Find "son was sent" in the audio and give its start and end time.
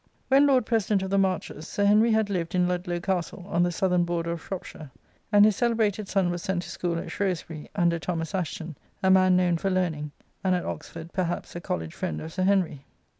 6.09-6.63